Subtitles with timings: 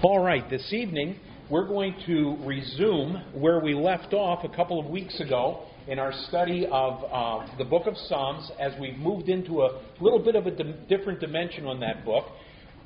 [0.00, 1.18] All right, this evening
[1.50, 6.12] we're going to resume where we left off a couple of weeks ago in our
[6.28, 10.46] study of uh, the book of Psalms as we've moved into a little bit of
[10.46, 12.26] a di- different dimension on that book.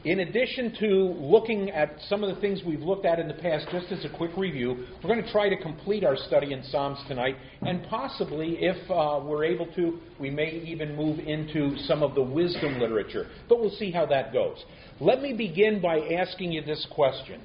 [0.04, 0.86] In addition to
[1.20, 4.08] looking at some of the things we've looked at in the past, just as a
[4.08, 8.56] quick review, we're going to try to complete our study in Psalms tonight, and possibly,
[8.60, 13.28] if uh, we're able to, we may even move into some of the wisdom literature.
[13.48, 14.56] But we'll see how that goes.
[14.98, 17.40] Let me begin by asking you this question.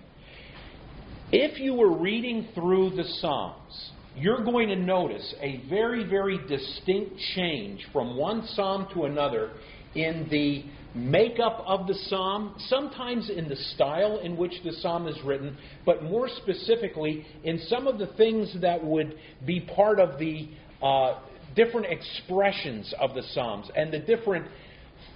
[1.32, 7.20] If you were reading through the Psalms, you're going to notice a very, very distinct
[7.36, 9.52] change from one psalm to another
[9.94, 10.64] in the
[10.98, 16.04] makeup of the psalm, sometimes in the style in which the psalm is written, but
[16.04, 19.16] more specifically in some of the things that would
[19.46, 20.50] be part of the
[20.82, 21.20] uh,
[21.56, 24.46] different expressions of the psalms and the different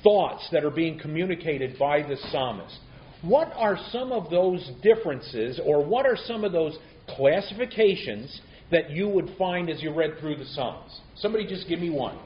[0.04, 2.78] thoughts that are being communicated by the psalmist.
[3.22, 9.08] What are some of those differences, or what are some of those classifications that you
[9.08, 11.00] would find as you read through the Psalms?
[11.18, 12.18] Somebody just give me one.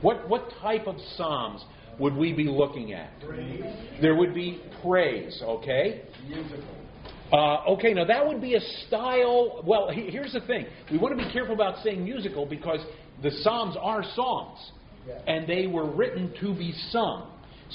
[0.00, 1.62] What, what type of Psalms
[1.98, 3.10] would we be looking at?
[3.20, 3.62] Praise.
[4.00, 6.02] There would be praise, okay?
[6.26, 6.64] Musical.
[7.32, 9.62] Uh, okay, now that would be a style.
[9.64, 10.66] Well, he- here's the thing.
[10.90, 12.80] We want to be careful about saying musical because
[13.22, 14.58] the Psalms are songs,
[15.26, 17.28] and they were written to be sung.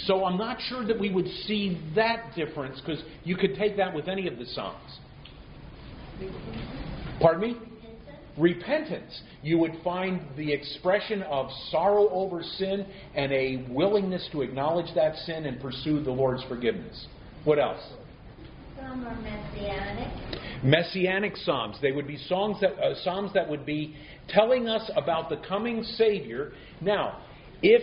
[0.06, 3.94] So I'm not sure that we would see that difference because you could take that
[3.96, 5.00] with any of the Psalms.
[7.20, 7.58] Pardon me?
[8.38, 9.22] Repentance.
[9.42, 12.86] You would find the expression of sorrow over sin
[13.16, 17.08] and a willingness to acknowledge that sin and pursue the Lord's forgiveness.
[17.44, 17.82] What else?
[18.78, 20.64] Some are messianic.
[20.64, 21.78] Messianic psalms.
[21.82, 23.96] They would be songs that, uh, psalms that would be
[24.30, 26.52] telling us about the coming Savior.
[26.82, 27.20] Now,
[27.62, 27.82] if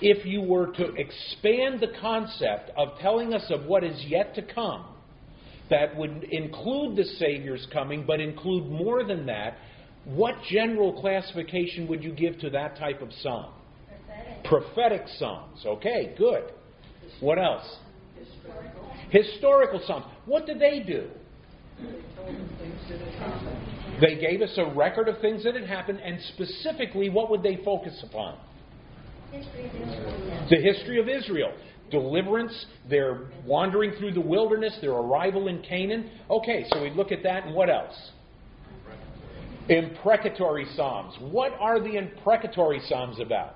[0.00, 4.42] if you were to expand the concept of telling us of what is yet to
[4.42, 4.84] come,
[5.70, 9.56] that would include the Savior's coming, but include more than that,
[10.04, 13.52] what general classification would you give to that type of psalm?
[13.86, 14.44] Prophetic.
[14.44, 15.64] Prophetic psalms.
[15.64, 16.52] Okay, good.
[17.20, 17.64] What else?
[19.10, 20.04] Historical psalms.
[20.26, 21.08] What did they do?
[24.00, 27.58] They gave us a record of things that had happened, and specifically, what would they
[27.64, 28.36] focus upon?
[29.30, 30.46] History of Israel.
[30.50, 31.52] The history of Israel.
[31.94, 36.10] Deliverance, their wandering through the wilderness, their arrival in Canaan.
[36.28, 37.94] Okay, so we look at that, and what else?
[39.68, 41.14] Imprecatory Psalms.
[41.20, 43.54] What are the imprecatory Psalms about?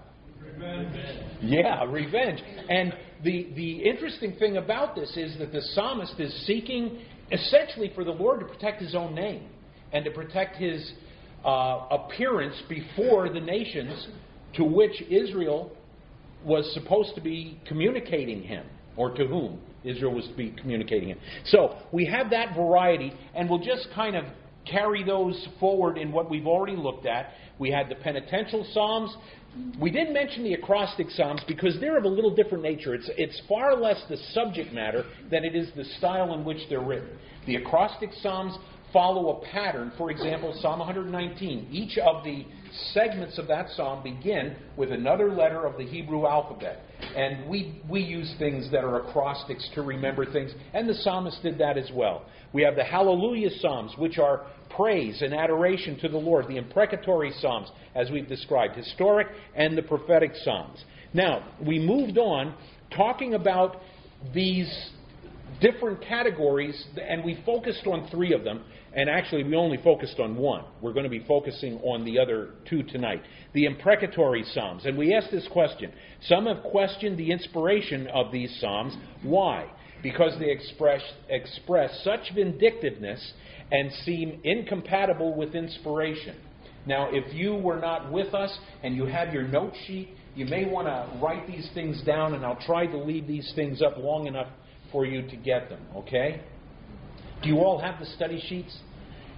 [1.43, 2.41] Yeah, revenge.
[2.69, 2.95] And
[3.25, 7.01] the, the interesting thing about this is that the psalmist is seeking
[7.33, 9.49] essentially for the Lord to protect his own name
[9.93, 10.93] and to protect his
[11.45, 14.07] uh, appearance before the nations
[14.55, 15.73] to which Israel
[16.49, 18.65] was supposed to be communicating him,
[18.97, 21.19] or to whom Israel was to be communicating him.
[21.47, 24.25] So we have that variety, and we'll just kind of
[24.69, 27.33] carry those forward in what we've already looked at.
[27.59, 29.15] We had the penitential psalms.
[29.81, 32.95] We didn't mention the acrostic psalms because they're of a little different nature.
[32.95, 36.81] It's, it's far less the subject matter than it is the style in which they're
[36.81, 37.11] written.
[37.47, 38.57] The acrostic psalms
[38.93, 39.93] follow a pattern.
[39.97, 41.69] For example, Psalm 119.
[41.71, 42.47] Each of the
[42.93, 46.83] segments of that psalm begin with another letter of the Hebrew alphabet.
[47.17, 51.59] And we, we use things that are acrostics to remember things, and the psalmist did
[51.59, 52.27] that as well.
[52.53, 57.33] We have the Hallelujah Psalms, which are praise and adoration to the Lord, the imprecatory
[57.41, 60.85] Psalms, as we've described, historic and the prophetic Psalms.
[61.15, 62.55] Now, we moved on
[62.95, 63.77] talking about
[64.35, 64.91] these
[65.61, 70.37] different categories, and we focused on three of them, and actually we only focused on
[70.37, 70.65] one.
[70.81, 73.23] We're going to be focusing on the other two tonight.
[73.53, 74.87] The imprecatory Psalms.
[74.87, 75.93] And we asked this question.
[76.23, 78.97] Some have questioned the inspiration of these Psalms.
[79.23, 79.71] Why?
[80.03, 83.33] Because they express, express such vindictiveness
[83.71, 86.37] and seem incompatible with inspiration.
[86.87, 90.65] Now, if you were not with us and you have your note sheet, you may
[90.65, 94.27] want to write these things down, and I'll try to leave these things up long
[94.27, 94.47] enough
[94.93, 96.41] for you to get them, okay?
[97.43, 98.77] Do you all have the study sheets?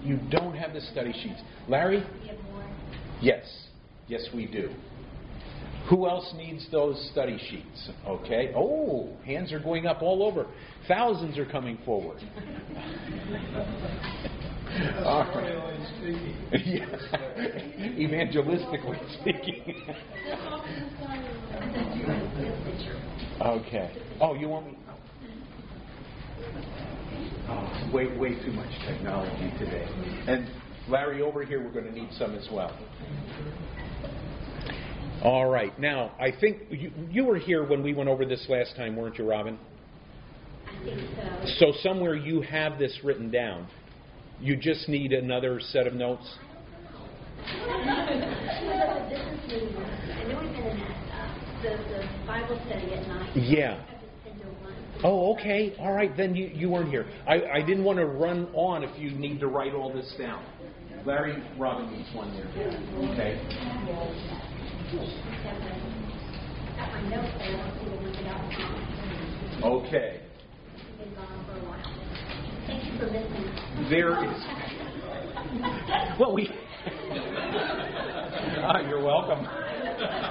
[0.02, 1.40] You don't have the study sheets.
[1.68, 2.04] Larry?
[2.22, 2.64] We have more.
[3.20, 3.44] Yes.
[4.08, 4.70] Yes, we do.
[5.88, 7.90] Who else needs those study sheets?
[8.06, 8.52] Okay.
[8.56, 10.46] Oh, hands are going up all over.
[10.88, 12.18] Thousands are coming forward.
[15.04, 15.60] All right.
[16.00, 16.40] Storyline
[17.98, 19.74] Evangelistically speaking.
[23.42, 23.90] okay.
[24.20, 24.76] Oh, you want me?
[27.50, 29.88] Oh, way, way too much technology today.
[30.28, 30.48] And
[30.88, 32.76] Larry, over here, we're going to need some as well.
[35.24, 35.76] All right.
[35.78, 39.18] Now, I think you, you were here when we went over this last time, weren't
[39.18, 39.58] you, Robin?
[40.84, 41.00] think
[41.58, 41.72] so.
[41.72, 43.66] So somewhere you have this written down.
[44.40, 46.26] You just need another set of notes.
[47.66, 47.84] Well,
[49.08, 49.20] this
[49.52, 51.28] is the, I know we've been in that, uh,
[51.62, 53.36] the, the Bible study at night.
[53.36, 53.82] Yeah.
[53.88, 54.74] I just been to one.
[55.02, 55.74] Oh, okay.
[55.78, 56.14] All right.
[56.16, 57.06] Then you, you weren't here.
[57.26, 60.44] I, I didn't want to run on if you need to write all this down.
[61.06, 62.46] Larry Robin needs one there.
[63.10, 63.40] Okay.
[69.62, 70.20] Okay.
[73.88, 74.44] There is.
[76.18, 76.50] Well, we.
[78.62, 79.44] ah, you're welcome.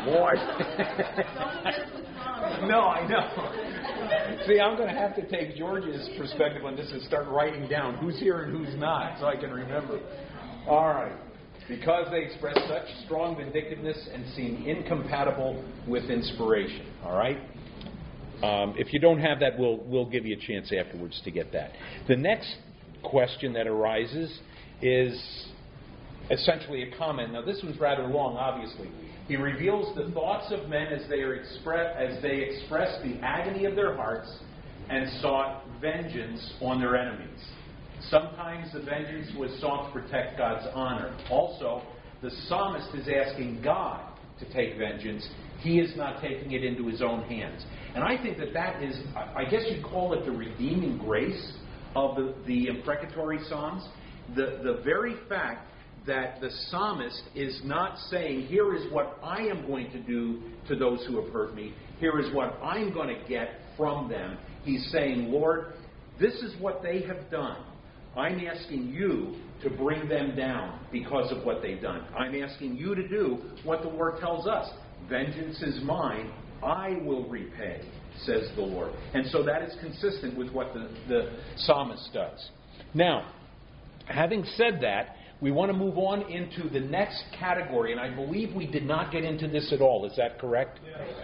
[0.06, 0.34] Boy.
[2.68, 3.28] no, I know.
[4.48, 7.96] See, I'm going to have to take George's perspective on this and start writing down
[7.98, 10.00] who's here and who's not so I can remember.
[10.68, 11.16] All right.
[11.68, 16.86] Because they express such strong vindictiveness and seem incompatible with inspiration.
[17.04, 17.38] All right?
[18.42, 21.52] Um, if you don't have that, we'll, we'll give you a chance afterwards to get
[21.52, 21.72] that.
[22.08, 22.56] The next
[23.04, 24.40] question that arises
[24.82, 25.48] is
[26.32, 27.34] essentially a comment.
[27.34, 28.90] Now, this one's rather long, obviously.
[29.30, 33.76] He reveals the thoughts of men as they, are as they express the agony of
[33.76, 34.28] their hearts
[34.90, 37.40] and sought vengeance on their enemies.
[38.10, 41.16] Sometimes the vengeance was sought to protect God's honor.
[41.30, 41.84] Also,
[42.24, 44.02] the psalmist is asking God
[44.40, 45.30] to take vengeance.
[45.60, 47.64] He is not taking it into his own hands.
[47.94, 51.54] And I think that that is, I I guess you'd call it the redeeming grace
[51.96, 53.84] of the, the imprecatory Psalms.
[54.36, 55.69] The, the very fact
[56.08, 60.76] that the psalmist is not saying, here is what I am going to do to
[60.76, 64.38] those who have hurt me, here is what I'm going to get from them.
[64.64, 65.74] He's saying, Lord,
[66.20, 67.64] this is what they have done.
[68.18, 72.06] I'm asking you to bring them down because of what they've done.
[72.18, 74.70] I'm asking you to do what the Word tells us.
[75.08, 76.32] Vengeance is mine,
[76.64, 77.82] I will repay,
[78.26, 78.94] says the Lord.
[79.14, 82.50] And so that is consistent with what the, the psalmist does.
[82.94, 83.32] Now,
[84.06, 88.54] having said that, we want to move on into the next category, and I believe
[88.54, 90.06] we did not get into this at all.
[90.06, 90.80] Is that correct?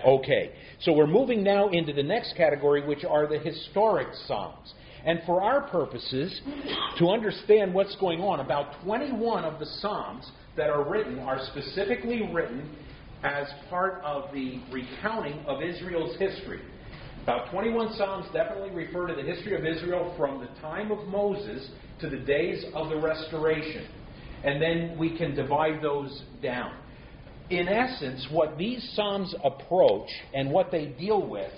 [0.08, 0.52] Okay.
[0.82, 4.74] So we're moving now into the next category, which are the historic Psalms.
[5.06, 6.42] And for our purposes,
[6.98, 12.30] to understand what's going on, about 21 of the Psalms that are written are specifically
[12.34, 12.74] written
[13.24, 16.62] as part of the recounting of Israel's history.
[17.24, 21.70] About 21 Psalms definitely refer to the history of Israel from the time of Moses
[22.00, 23.88] to the days of the restoration.
[24.46, 26.76] And then we can divide those down.
[27.50, 31.52] In essence, what these Psalms approach and what they deal with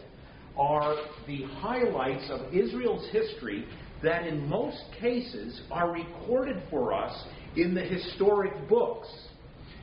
[0.57, 0.95] are
[1.28, 3.66] the highlights of Israel's history
[4.04, 7.25] that in most cases are recorded for us
[7.56, 9.07] in the historic books.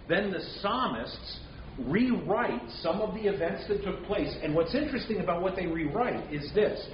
[0.09, 1.41] Then the psalmists
[1.87, 4.35] rewrite some of the events that took place.
[4.43, 6.87] And what's interesting about what they rewrite is this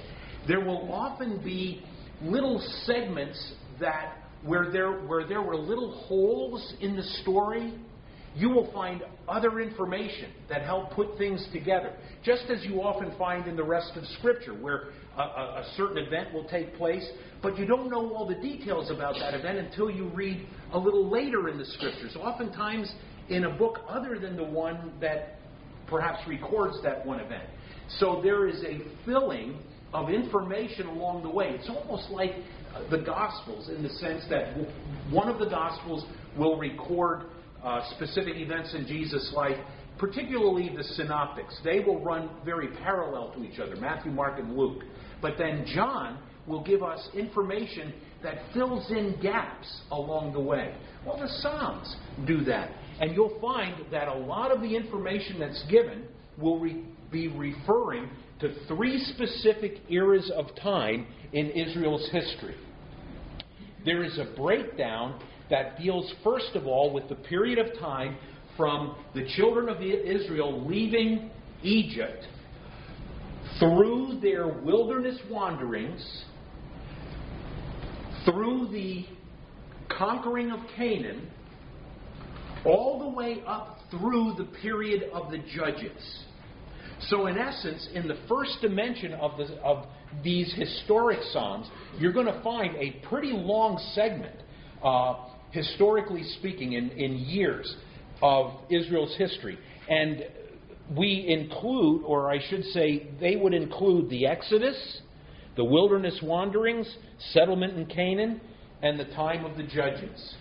[0.47, 1.83] there will often be
[2.23, 7.73] little segments that where there where there were little holes in the story
[8.33, 11.93] you will find other information that help put things together.
[12.23, 14.85] Just as you often find in the rest of scripture where
[15.17, 17.05] a, a, a certain event will take place
[17.41, 21.09] but you don't know all the details about that event until you read a little
[21.09, 22.15] later in the scriptures.
[22.15, 22.93] Oftentimes
[23.29, 25.39] in a book other than the one that
[25.87, 27.43] perhaps records that one event.
[27.99, 29.59] So there is a filling
[29.93, 31.49] of information along the way.
[31.49, 32.31] It's almost like
[32.89, 34.55] the Gospels in the sense that
[35.09, 36.05] one of the Gospels
[36.37, 37.25] will record
[37.63, 39.57] uh, specific events in Jesus' life,
[39.97, 41.59] particularly the synoptics.
[41.63, 44.83] They will run very parallel to each other Matthew, Mark, and Luke.
[45.21, 50.75] But then John will give us information that fills in gaps along the way.
[51.05, 52.71] Well, the Psalms do that.
[52.99, 56.05] And you'll find that a lot of the information that's given
[56.39, 58.09] will re- be referring
[58.41, 62.55] to three specific eras of time in Israel's history.
[63.85, 65.19] There is a breakdown
[65.49, 68.17] that deals, first of all, with the period of time
[68.57, 71.29] from the children of Israel leaving
[71.63, 72.25] Egypt
[73.59, 76.23] through their wilderness wanderings,
[78.25, 79.05] through the
[79.89, 81.29] conquering of Canaan,
[82.65, 86.23] all the way up through the period of the judges.
[87.09, 89.85] So, in essence, in the first dimension of, the, of
[90.23, 94.35] these historic Psalms, you're going to find a pretty long segment,
[94.83, 95.15] uh,
[95.51, 97.75] historically speaking, in, in years
[98.21, 99.57] of Israel's history.
[99.89, 100.23] And
[100.95, 105.01] we include, or I should say, they would include the Exodus,
[105.55, 106.93] the wilderness wanderings,
[107.33, 108.41] settlement in Canaan,
[108.81, 110.35] and the time of the judges.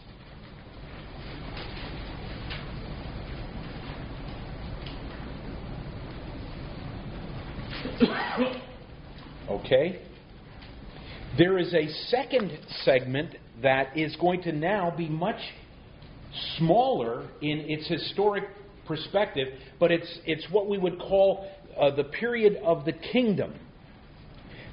[9.49, 10.02] Okay?
[11.38, 15.40] There is a second segment that is going to now be much
[16.59, 18.44] smaller in its historic
[18.87, 23.54] perspective, but it's, it's what we would call uh, the period of the kingdom.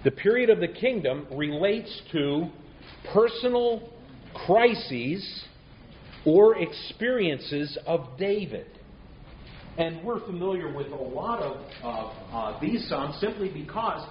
[0.04, 2.48] The period of the kingdom relates to
[3.14, 3.90] personal
[4.46, 5.44] crises
[6.26, 8.68] or experiences of David.
[9.78, 14.08] And we're familiar with a lot of uh, these Psalms simply because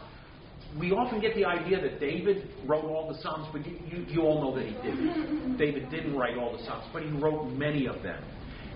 [0.79, 4.43] we often get the idea that David wrote all the Psalms, but you, you, all
[4.43, 5.57] know that he didn't.
[5.57, 8.23] David didn't write all the Psalms, but he wrote many of them.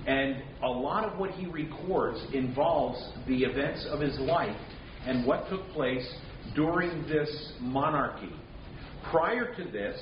[0.06, 4.56] And a lot of what he records involves the events of his life
[5.06, 6.08] and what took place
[6.54, 8.32] during this monarchy.
[9.10, 9.96] Prior to this,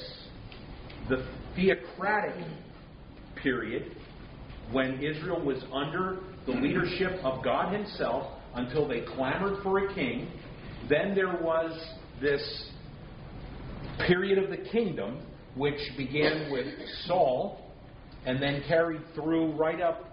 [1.08, 1.26] the
[1.56, 2.46] theocratic
[3.42, 3.94] period,
[4.72, 10.30] when Israel was under the leadership of God Himself until they clamored for a king,
[10.88, 11.78] then there was
[12.22, 12.70] this
[14.06, 15.20] period of the kingdom
[15.54, 16.66] which began with
[17.04, 17.60] Saul
[18.24, 20.08] and then carried through right up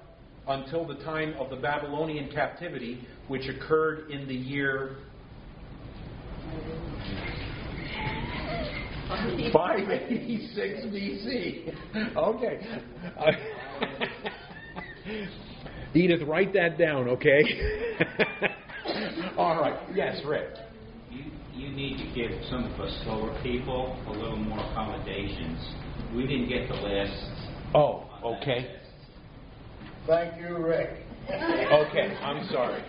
[0.47, 4.97] until the time of the Babylonian captivity, which occurred in the year
[9.53, 11.73] 586 BC.
[12.17, 12.59] Okay.
[15.95, 17.41] Edith, write that down, okay?
[19.37, 19.79] All right.
[19.93, 20.49] Yes, Rick.
[21.09, 21.23] You,
[21.53, 25.57] you need to give some of us slower people a little more accommodations.
[26.13, 27.13] We didn't get the list.
[27.73, 28.75] Oh, okay.
[30.05, 30.99] Thank you, Rick.
[31.29, 32.83] Okay, I'm sorry.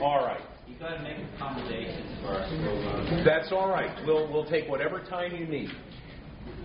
[0.00, 0.40] All right.
[0.68, 4.06] You got to make accommodations for our slow That's all right.
[4.06, 5.68] We'll we'll take whatever time you need.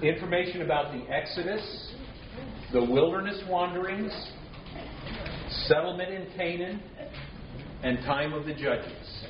[0.03, 1.93] Information about the Exodus,
[2.71, 4.11] the wilderness wanderings,
[5.67, 6.81] settlement in Canaan,
[7.83, 9.25] and time of the judges.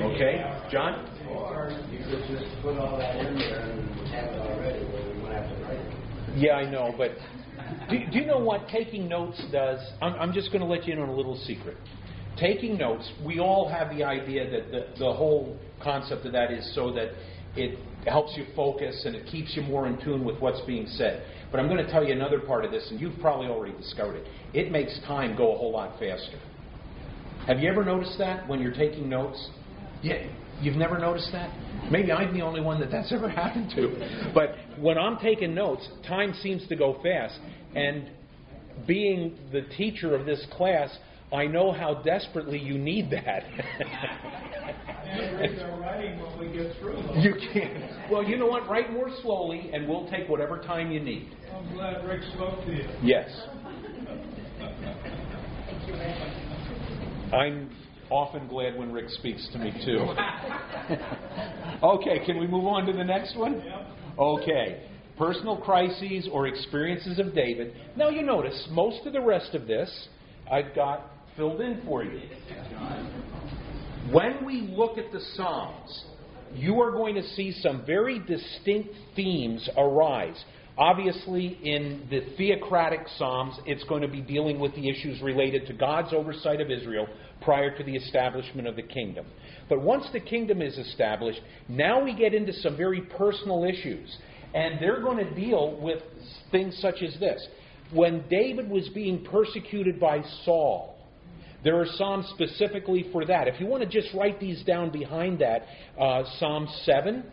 [0.00, 1.08] Okay, John?
[1.28, 5.22] Or you could just put all that in there and have it already where we
[5.22, 6.38] won't have to write it.
[6.38, 7.12] Yeah, I know, but
[7.88, 9.78] do, do you know what taking notes does?
[10.00, 11.76] I'm, I'm just going to let you in on a little secret.
[12.36, 16.74] Taking notes, we all have the idea that the, the whole concept of that is
[16.74, 17.10] so that
[17.56, 21.24] it helps you focus and it keeps you more in tune with what's being said.
[21.50, 24.16] But I'm going to tell you another part of this, and you've probably already discovered
[24.16, 24.26] it.
[24.54, 26.40] It makes time go a whole lot faster.
[27.46, 29.50] Have you ever noticed that when you're taking notes?
[30.02, 30.26] Yeah,
[30.60, 31.50] you've never noticed that?
[31.90, 34.30] Maybe I'm the only one that that's ever happened to.
[34.34, 37.38] But when I'm taking notes, time seems to go fast.
[37.74, 38.10] And
[38.86, 40.96] being the teacher of this class,
[41.32, 43.44] I know how desperately you need that.
[45.80, 46.98] writing when we get through.
[47.20, 48.10] You can't.
[48.10, 48.68] Well, you know what?
[48.68, 51.34] Write more slowly, and we'll take whatever time you need.
[51.54, 52.86] I'm glad Rick spoke to you.
[53.02, 53.30] Yes.
[57.32, 57.70] I'm
[58.10, 60.00] often glad when Rick speaks to me, too.
[61.82, 63.62] okay, can we move on to the next one?
[64.18, 64.86] Okay.
[65.16, 67.74] Personal crises or experiences of David.
[67.96, 70.08] Now, you notice most of the rest of this
[70.50, 72.20] I've got filled in for you.
[74.10, 76.04] When we look at the Psalms,
[76.54, 80.42] you are going to see some very distinct themes arise.
[80.76, 85.74] Obviously, in the theocratic Psalms, it's going to be dealing with the issues related to
[85.74, 87.06] God's oversight of Israel
[87.42, 89.26] prior to the establishment of the kingdom.
[89.68, 94.16] But once the kingdom is established, now we get into some very personal issues.
[94.54, 96.02] And they're going to deal with
[96.50, 97.46] things such as this.
[97.92, 100.91] When David was being persecuted by Saul,
[101.64, 103.46] there are Psalms specifically for that.
[103.46, 105.66] If you want to just write these down behind that,
[106.00, 107.24] uh, Psalm 7,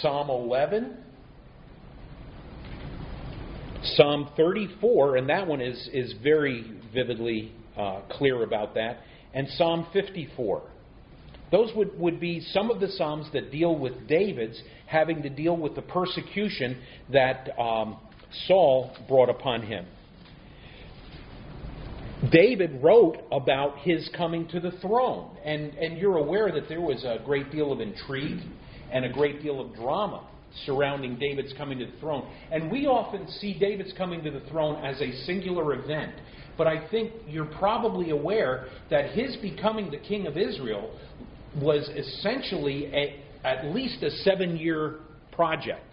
[0.00, 0.96] Psalm 11,
[3.82, 8.98] Psalm 34, and that one is, is very vividly uh, clear about that,
[9.32, 10.62] and Psalm 54.
[11.50, 15.56] Those would, would be some of the Psalms that deal with David's having to deal
[15.56, 16.78] with the persecution
[17.12, 17.96] that um,
[18.46, 19.86] Saul brought upon him.
[22.30, 25.36] David wrote about his coming to the throne.
[25.44, 28.40] And, and you're aware that there was a great deal of intrigue
[28.92, 30.26] and a great deal of drama
[30.66, 32.28] surrounding David's coming to the throne.
[32.50, 36.12] And we often see David's coming to the throne as a singular event.
[36.58, 40.94] But I think you're probably aware that his becoming the king of Israel
[41.56, 44.96] was essentially a, at least a seven year
[45.32, 45.89] project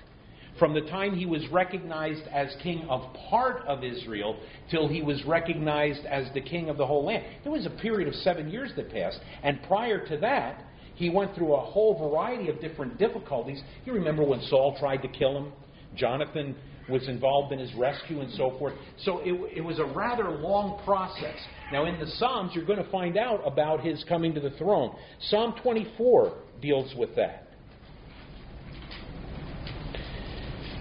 [0.59, 5.23] from the time he was recognized as king of part of Israel till he was
[5.25, 7.23] recognized as the king of the whole land.
[7.43, 9.19] There was a period of seven years that passed.
[9.43, 10.63] And prior to that,
[10.95, 13.61] he went through a whole variety of different difficulties.
[13.85, 15.51] You remember when Saul tried to kill him?
[15.95, 16.55] Jonathan
[16.89, 18.73] was involved in his rescue and so forth.
[19.03, 21.37] So it, it was a rather long process.
[21.71, 24.95] Now, in the Psalms, you're going to find out about his coming to the throne.
[25.29, 27.46] Psalm 24 deals with that.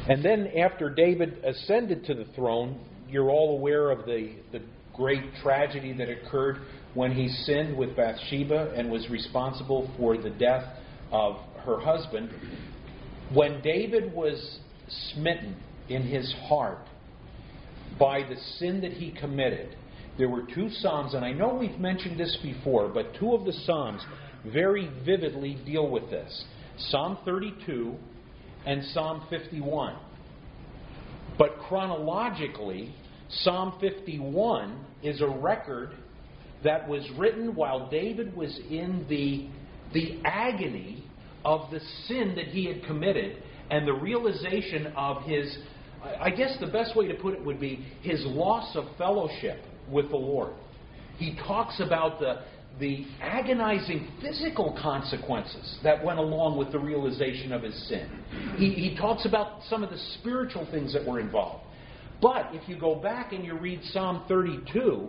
[0.09, 4.63] And then, after David ascended to the throne, you're all aware of the, the
[4.95, 6.59] great tragedy that occurred
[6.95, 10.65] when he sinned with Bathsheba and was responsible for the death
[11.11, 12.31] of her husband.
[13.33, 14.61] When David was
[15.13, 15.57] smitten
[15.89, 16.87] in his heart
[17.99, 19.77] by the sin that he committed,
[20.19, 23.53] there were two Psalms, and I know we've mentioned this before, but two of the
[23.53, 24.05] Psalms
[24.47, 26.45] very vividly deal with this
[26.79, 27.97] Psalm 32
[28.67, 29.97] and Psalm 51.
[31.39, 32.95] But chronologically,
[33.29, 35.91] Psalm 51 is a record
[36.65, 39.49] that was written while David was in the,
[39.95, 41.05] the agony
[41.45, 45.59] of the sin that he had committed and the realization of his,
[46.21, 50.11] I guess the best way to put it would be his loss of fellowship with
[50.11, 50.55] the Lord.
[51.19, 52.43] He talks about the,
[52.79, 58.09] the agonizing physical consequences that went along with the realization of his sin.
[58.57, 61.65] He, he talks about some of the spiritual things that were involved.
[62.21, 65.09] But if you go back and you read Psalm 32,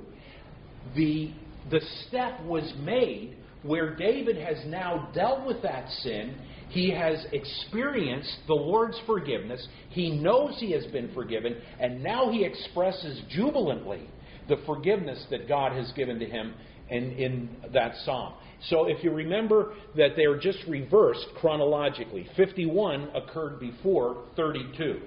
[0.96, 1.34] the,
[1.70, 6.36] the step was made where David has now dealt with that sin.
[6.70, 9.66] He has experienced the Lord's forgiveness.
[9.90, 14.10] He knows he has been forgiven, and now he expresses jubilantly
[14.48, 16.54] the forgiveness that God has given to him
[16.90, 18.34] in, in that psalm.
[18.70, 25.02] So if you remember that they are just reversed chronologically, 51 occurred before 32.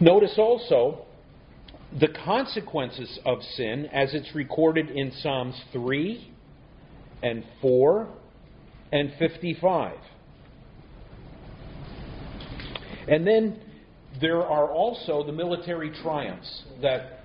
[0.00, 1.06] Notice also
[1.98, 6.32] the consequences of sin as it's recorded in Psalms 3
[7.22, 8.08] and 4
[8.92, 9.96] and 55.
[13.08, 13.60] And then
[14.20, 17.20] there are also the military triumphs that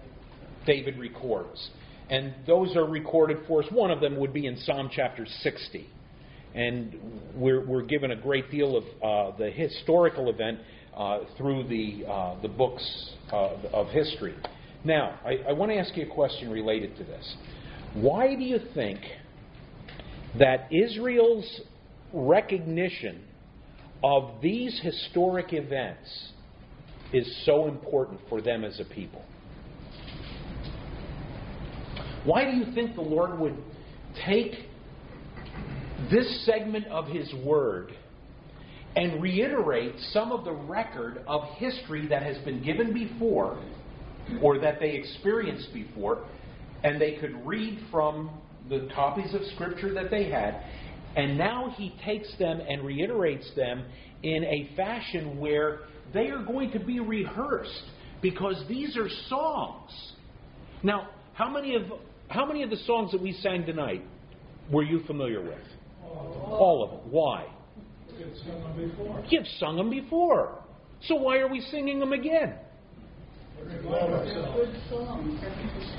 [0.65, 1.71] David records.
[2.11, 3.69] And those are recorded for us.
[3.71, 5.89] One of them would be in Psalm chapter 60.
[6.53, 6.93] And
[7.33, 10.59] we're, we're given a great deal of uh, the historical event
[10.95, 14.35] uh, through the, uh, the books uh, of history.
[14.83, 17.35] Now, I, I want to ask you a question related to this.
[17.93, 18.99] Why do you think
[20.37, 21.61] that Israel's
[22.11, 23.23] recognition
[24.03, 26.31] of these historic events
[27.13, 29.23] is so important for them as a people?
[32.23, 33.57] Why do you think the Lord would
[34.25, 34.51] take
[36.11, 37.93] this segment of His Word
[38.95, 43.63] and reiterate some of the record of history that has been given before
[44.41, 46.25] or that they experienced before,
[46.83, 48.29] and they could read from
[48.69, 50.61] the copies of Scripture that they had,
[51.15, 53.85] and now He takes them and reiterates them
[54.21, 55.81] in a fashion where
[56.13, 57.83] they are going to be rehearsed
[58.21, 60.13] because these are songs.
[60.83, 61.83] Now, how many of
[62.31, 64.03] how many of the songs that we sang tonight
[64.71, 65.59] were you familiar with?
[66.03, 67.11] All of them.
[67.11, 67.45] Why?
[68.17, 69.23] You've sung them before.
[69.29, 70.63] You've sung them before.
[71.07, 72.55] So why are we singing them again?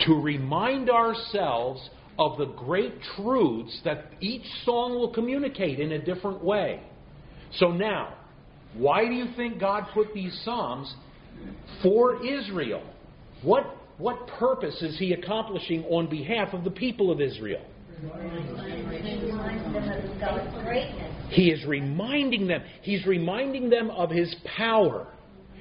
[0.06, 6.42] To remind ourselves of the great truths that each song will communicate in a different
[6.42, 6.82] way.
[7.54, 8.14] So now,
[8.74, 10.92] why do you think God put these Psalms
[11.82, 12.82] for Israel?
[13.42, 13.64] What,
[14.02, 17.64] what purpose is He accomplishing on behalf of the people of Israel?
[21.30, 22.62] He is reminding them.
[22.82, 25.06] He's reminding them of His power.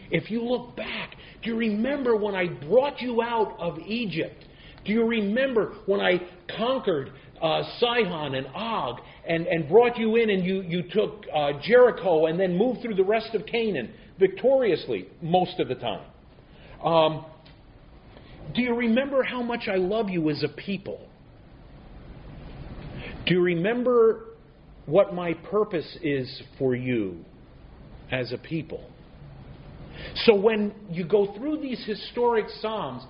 [0.09, 4.43] If you look back, do you remember when I brought you out of Egypt?
[4.85, 6.19] Do you remember when I
[6.57, 11.51] conquered uh, Sihon and Og and, and brought you in and you, you took uh,
[11.61, 16.05] Jericho and then moved through the rest of Canaan victoriously most of the time?
[16.83, 17.25] Um,
[18.53, 20.99] do you remember how much I love you as a people?
[23.25, 24.25] Do you remember
[24.85, 27.23] what my purpose is for you
[28.11, 28.83] as a people?
[30.25, 33.03] So when you go through these historic Psalms,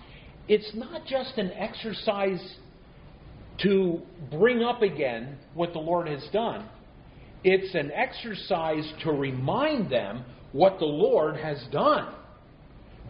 [0.47, 2.55] it's not just an exercise
[3.63, 4.01] to
[4.31, 6.67] bring up again what the Lord has done.
[7.43, 12.13] It's an exercise to remind them what the Lord has done.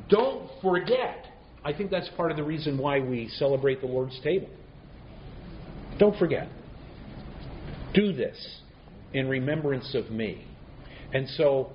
[0.09, 1.25] Don't forget.
[1.63, 4.50] I think that's part of the reason why we celebrate the Lord's table.
[6.00, 6.50] Don't forget.
[7.93, 8.60] Do this
[9.13, 10.45] in remembrance of me.
[11.13, 11.71] And so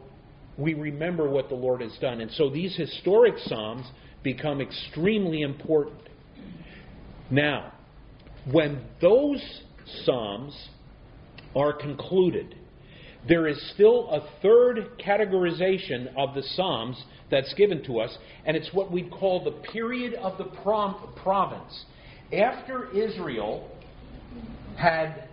[0.59, 2.21] we remember what the Lord has done.
[2.21, 3.87] And so these historic Psalms
[4.23, 6.01] become extremely important.
[7.31, 7.73] Now,
[8.51, 9.43] when those
[10.05, 10.57] Psalms
[11.55, 12.57] are concluded,
[13.29, 18.73] there is still a third categorization of the Psalms that's given to us, and it's
[18.73, 21.85] what we'd call the period of the prom- province.
[22.33, 23.71] After Israel
[24.77, 25.29] had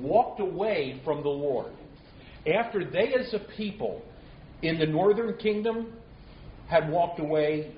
[0.00, 1.72] walked away from the Lord,
[2.46, 4.02] after they as a people
[4.62, 5.92] in the northern kingdom
[6.68, 7.72] had walked away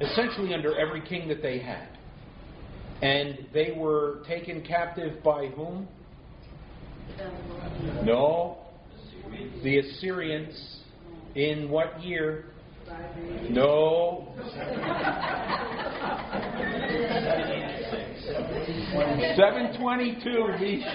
[0.00, 1.88] essentially under every king that they had,
[3.02, 5.88] and they were taken captive by whom?
[8.04, 8.58] No,
[9.62, 10.78] the Assyrians.
[11.34, 12.51] In what year?
[13.50, 14.34] No.
[19.36, 20.28] 722
[20.60, 20.92] BC.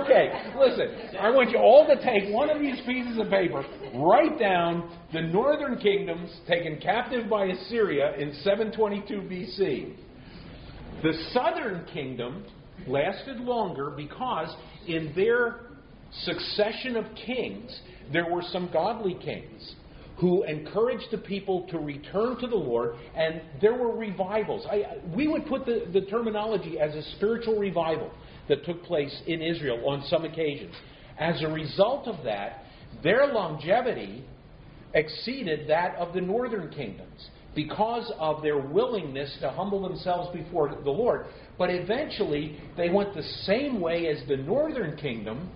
[0.00, 1.16] okay, listen.
[1.20, 5.20] I want you all to take one of these pieces of paper, write down the
[5.20, 9.94] northern kingdoms taken captive by Assyria in 722 BC.
[11.02, 12.44] The southern kingdom
[12.86, 14.54] lasted longer because
[14.86, 15.60] in their
[16.24, 17.80] succession of kings,
[18.12, 19.74] there were some godly kings
[20.18, 24.66] who encouraged the people to return to the Lord, and there were revivals.
[24.70, 28.10] I, we would put the, the terminology as a spiritual revival
[28.48, 30.74] that took place in Israel on some occasions.
[31.18, 32.64] As a result of that,
[33.02, 34.24] their longevity
[34.94, 40.90] exceeded that of the northern kingdoms because of their willingness to humble themselves before the
[40.90, 41.26] Lord.
[41.58, 45.50] But eventually, they went the same way as the northern kingdom,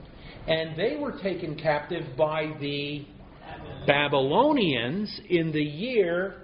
[0.47, 3.05] and they were taken captive by the
[3.87, 6.43] Babylonians in the year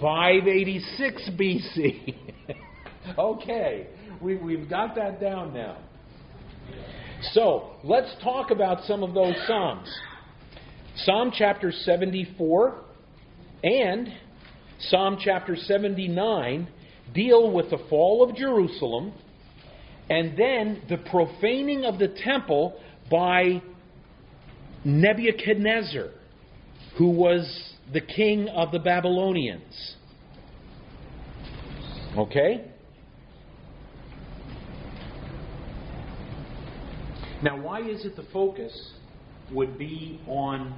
[0.00, 2.14] 586 BC.
[3.18, 3.86] okay,
[4.20, 5.78] we, we've got that down now.
[7.32, 9.92] So, let's talk about some of those Psalms.
[10.96, 12.80] Psalm chapter 74
[13.64, 14.08] and
[14.80, 16.68] Psalm chapter 79
[17.14, 19.12] deal with the fall of Jerusalem
[20.10, 23.62] and then the profaning of the temple by
[24.84, 26.10] Nebuchadnezzar,
[26.96, 29.96] who was the king of the Babylonians.
[32.16, 32.64] Okay?
[37.42, 38.92] Now, why is it the focus
[39.52, 40.74] would be on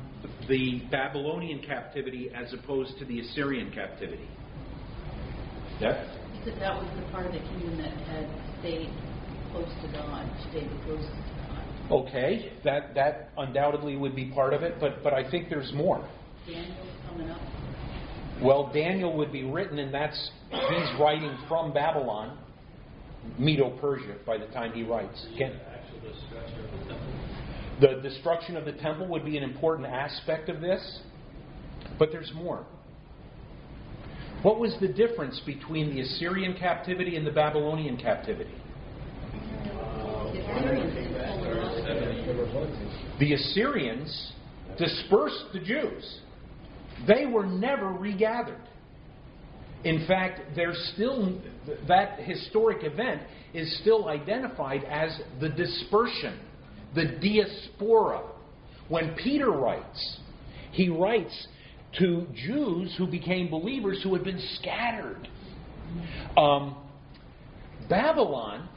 [0.49, 4.29] the Babylonian captivity as opposed to the Assyrian captivity?
[5.81, 5.97] Deb?
[6.45, 8.29] Because that was the part of the kingdom that had
[8.61, 8.90] stayed
[9.53, 11.05] close to God, stayed close.
[11.90, 16.07] Okay, that, that undoubtedly would be part of it, but, but I think there's more.
[16.46, 16.76] Daniel's
[17.09, 17.40] coming up.
[18.40, 22.38] Well, Daniel would be written, and that's, he's writing from Babylon,
[23.38, 25.26] Medo Persia, by the time he writes.
[25.37, 25.59] Ken?
[27.81, 31.00] The destruction of the temple would be an important aspect of this,
[31.98, 32.64] but there's more.
[34.42, 38.55] What was the difference between the Assyrian captivity and the Babylonian captivity?
[43.19, 44.33] The Assyrians
[44.79, 46.21] dispersed the Jews.
[47.07, 48.61] They were never regathered.
[49.85, 51.40] In fact, there's still
[51.88, 53.23] that historic event
[53.55, 56.38] is still identified as the dispersion,
[56.95, 58.23] the diaspora.
[58.88, 60.19] When Peter writes,
[60.73, 61.47] he writes
[61.99, 65.29] to Jews who became believers who had been scattered.
[66.37, 66.77] Um,
[67.88, 68.69] Babylon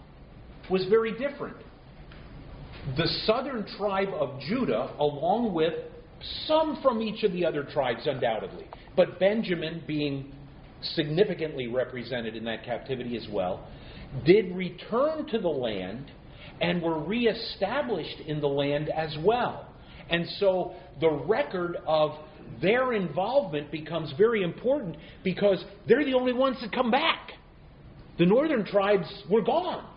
[0.69, 1.57] was very different.
[2.97, 5.73] The southern tribe of Judah, along with
[6.47, 8.65] some from each of the other tribes, undoubtedly,
[8.95, 10.33] but Benjamin being
[10.81, 13.67] significantly represented in that captivity as well,
[14.25, 16.11] did return to the land
[16.61, 19.67] and were reestablished in the land as well.
[20.09, 22.11] And so the record of
[22.61, 27.31] their involvement becomes very important because they're the only ones that come back.
[28.19, 29.87] The northern tribes were gone.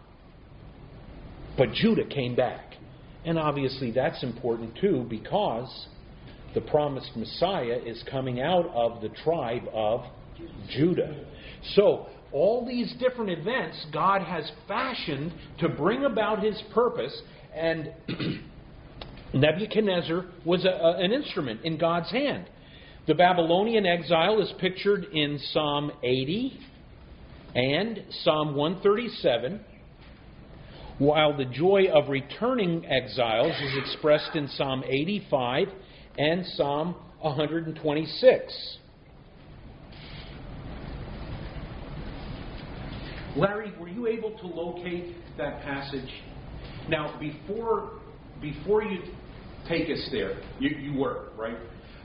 [1.59, 2.65] But Judah came back.
[3.26, 5.86] And obviously that's important too because
[6.54, 10.04] the promised Messiah is coming out of the tribe of
[10.70, 11.26] Judah.
[11.74, 17.22] So, all these different events God has fashioned to bring about his purpose,
[17.54, 17.92] and
[19.34, 22.46] Nebuchadnezzar was a, a, an instrument in God's hand.
[23.06, 26.58] The Babylonian exile is pictured in Psalm 80
[27.54, 29.60] and Psalm 137,
[30.98, 35.68] while the joy of returning exiles is expressed in Psalm 85
[36.18, 38.78] and Psalm 126.
[43.37, 46.09] Larry, were you able to locate that passage?
[46.88, 47.90] Now, before
[48.40, 49.00] before you
[49.68, 51.56] take us there, you, you were right.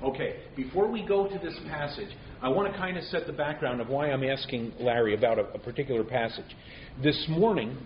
[0.04, 0.38] Okay.
[0.56, 2.10] Before we go to this passage,
[2.42, 5.44] I want to kind of set the background of why I'm asking Larry about a,
[5.54, 6.56] a particular passage.
[7.04, 7.78] This morning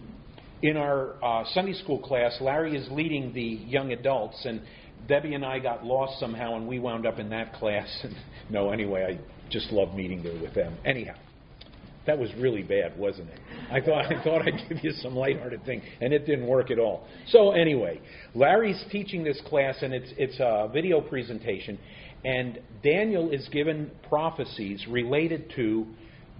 [0.65, 4.61] in our uh, Sunday school class, Larry is leading the young adults, and
[5.07, 7.87] Debbie and I got lost somehow, and we wound up in that class.
[8.03, 8.15] And
[8.49, 10.75] no, anyway, I just love meeting there with them.
[10.83, 11.15] Anyhow,
[12.07, 13.39] that was really bad, wasn't it?
[13.71, 16.79] I thought I thought I'd give you some lighthearted thing, and it didn't work at
[16.79, 17.07] all.
[17.27, 18.01] So anyway,
[18.33, 21.77] Larry's teaching this class, and it's it's a video presentation,
[22.23, 25.85] and Daniel is given prophecies related to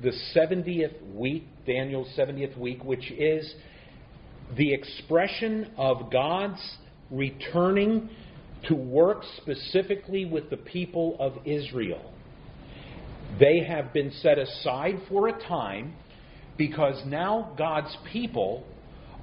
[0.01, 3.53] the 70th week, Daniel's 70th week, which is
[4.57, 6.61] the expression of God's
[7.11, 8.09] returning
[8.67, 12.13] to work specifically with the people of Israel.
[13.39, 15.95] They have been set aside for a time
[16.57, 18.65] because now God's people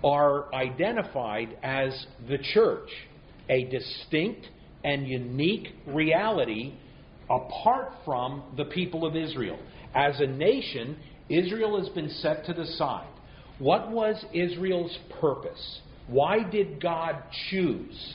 [0.04, 2.88] are identified as the church,
[3.48, 4.48] a distinct
[4.84, 6.74] and unique reality
[7.30, 9.58] apart from the people of Israel.
[9.94, 13.11] As a nation, Israel has been set to the side.
[13.62, 15.80] What was Israel's purpose?
[16.08, 18.14] Why did God choose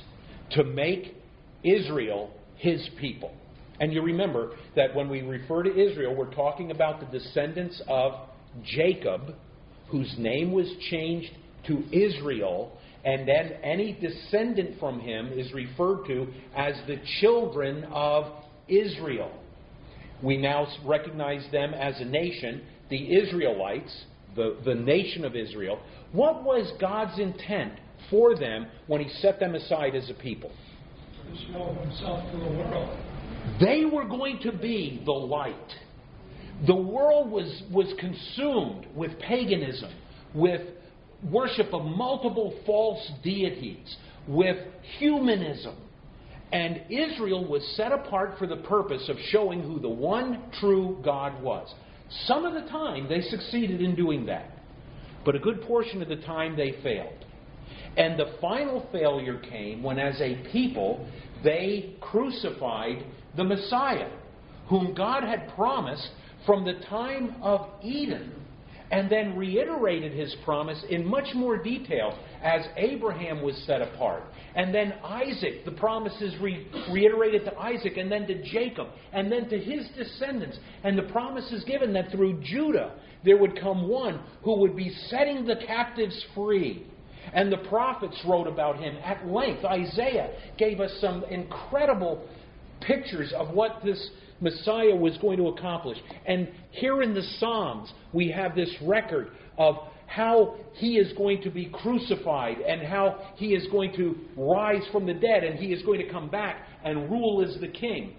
[0.51, 1.15] to make
[1.63, 3.31] Israel his people?
[3.79, 8.11] And you remember that when we refer to Israel, we're talking about the descendants of
[8.61, 9.35] Jacob,
[9.87, 11.31] whose name was changed
[11.67, 18.25] to Israel, and then any descendant from him is referred to as the children of
[18.67, 19.31] Israel.
[20.21, 23.95] We now recognize them as a nation, the Israelites,
[24.35, 25.79] the, the nation of Israel.
[26.11, 27.73] What was God's intent
[28.09, 30.51] for them when he set them aside as a people?
[30.51, 32.97] To show himself to the world.
[33.59, 35.55] They were going to be the light.
[36.65, 39.91] The world was, was consumed with paganism,
[40.33, 40.61] with
[41.29, 43.95] worship of multiple false deities,
[44.27, 44.57] with
[44.97, 45.75] humanism.
[46.51, 51.41] And Israel was set apart for the purpose of showing who the one true God
[51.41, 51.73] was.
[52.25, 54.51] Some of the time they succeeded in doing that,
[55.25, 57.25] but a good portion of the time they failed.
[57.97, 61.07] And the final failure came when, as a people,
[61.43, 63.03] they crucified
[63.35, 64.09] the Messiah,
[64.67, 66.09] whom God had promised
[66.45, 68.31] from the time of Eden,
[68.91, 74.23] and then reiterated his promise in much more detail as Abraham was set apart.
[74.55, 79.49] And then Isaac, the promises re- reiterated to Isaac, and then to Jacob, and then
[79.49, 80.57] to his descendants.
[80.83, 85.45] And the promises given that through Judah there would come one who would be setting
[85.45, 86.85] the captives free.
[87.33, 89.65] And the prophets wrote about him at length.
[89.65, 92.25] Isaiah gave us some incredible
[92.81, 95.97] pictures of what this Messiah was going to accomplish.
[96.25, 99.75] And here in the Psalms, we have this record of
[100.07, 105.05] how he is going to be crucified and how he is going to rise from
[105.05, 108.15] the dead and he is going to come back and rule as the king.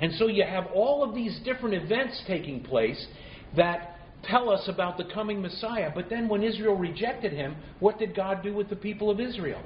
[0.00, 3.06] And so you have all of these different events taking place
[3.56, 5.90] that tell us about the coming Messiah.
[5.94, 9.62] But then when Israel rejected him, what did God do with the people of Israel?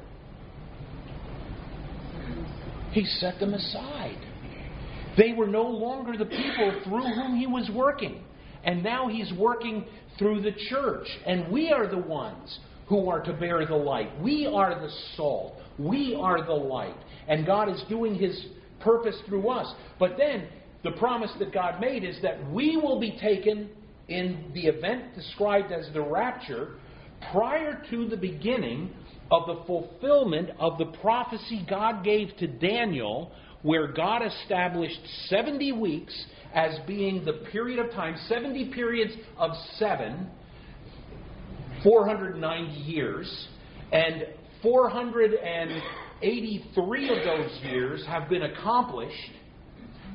[2.92, 4.18] He set them aside.
[5.16, 8.22] They were no longer the people through whom he was working.
[8.64, 9.85] And now he's working
[10.18, 11.07] through the church.
[11.27, 14.20] And we are the ones who are to bear the light.
[14.20, 15.55] We are the salt.
[15.79, 16.96] We are the light.
[17.29, 18.46] And God is doing his
[18.81, 19.72] purpose through us.
[19.98, 20.48] But then
[20.83, 23.70] the promise that God made is that we will be taken
[24.09, 26.75] in the event described as the rapture
[27.31, 28.90] prior to the beginning
[29.31, 33.31] of the fulfillment of the prophecy God gave to Daniel,
[33.62, 36.14] where God established 70 weeks
[36.55, 40.29] as being the period of time, 70 periods of seven,
[41.83, 43.48] 490 years,
[43.92, 44.27] and
[44.62, 49.33] 483 of those years have been accomplished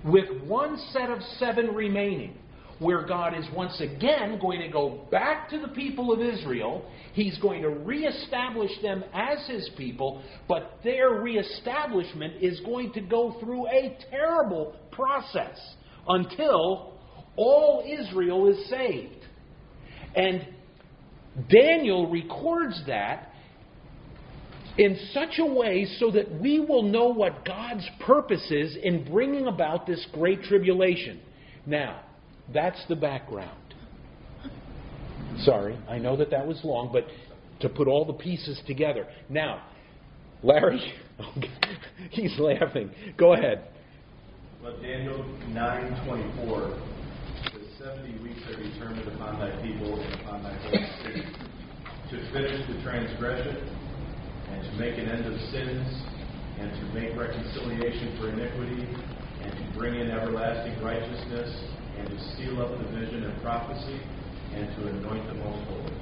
[0.05, 2.37] with one set of seven remaining
[2.79, 6.85] where God is once again going to go back to the people of Israel.
[7.13, 13.37] He's going to reestablish them as his people, but their reestablishment is going to go
[13.39, 15.57] through a terrible process
[16.07, 16.93] until
[17.35, 19.25] all Israel is saved.
[20.15, 20.47] And
[21.49, 23.31] Daniel records that
[24.77, 29.47] in such a way so that we will know what God's purpose is in bringing
[29.47, 31.19] about this great tribulation.
[31.65, 32.01] Now,
[32.53, 33.57] that's the background.
[35.39, 37.05] Sorry, I know that that was long, but
[37.61, 39.07] to put all the pieces together.
[39.29, 39.63] Now,
[40.43, 40.93] Larry,
[42.11, 42.91] he's laughing.
[43.17, 43.67] Go ahead.
[44.61, 46.83] But Daniel 9:24
[47.53, 51.23] the 70 weeks are determined upon thy people and upon thy holy city
[52.09, 53.55] to finish the transgression
[54.49, 55.85] and to make an end of sins
[56.59, 58.87] and to make reconciliation for iniquity
[59.43, 61.53] and to bring in everlasting righteousness
[61.97, 63.99] and to seal up the vision and prophecy,
[64.53, 65.93] and to anoint the most holy.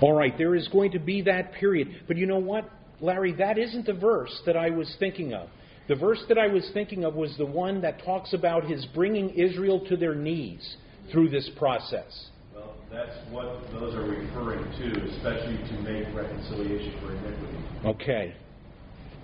[0.00, 2.02] All right, there is going to be that period.
[2.06, 2.68] But you know what,
[3.00, 3.32] Larry?
[3.32, 5.48] That isn't the verse that I was thinking of.
[5.88, 9.30] The verse that I was thinking of was the one that talks about his bringing
[9.30, 10.76] Israel to their knees
[11.12, 12.28] through this process.
[12.54, 17.58] Well, that's what those are referring to, especially to make reconciliation for iniquity.
[17.84, 18.34] Okay.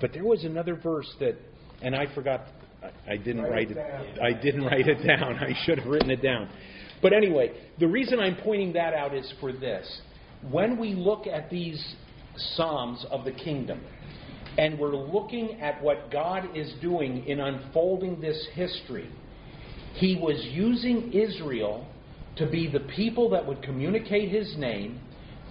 [0.01, 1.37] But there was another verse that,
[1.81, 2.47] and I forgot,
[3.09, 3.79] I, didn't write it.
[4.23, 5.37] I didn't write it down.
[5.37, 6.49] I should have written it down.
[7.01, 10.01] But anyway, the reason I'm pointing that out is for this.
[10.51, 11.95] When we look at these
[12.37, 13.81] Psalms of the kingdom,
[14.59, 19.09] and we're looking at what God is doing in unfolding this history,
[19.95, 21.87] He was using Israel
[22.37, 25.01] to be the people that would communicate His name.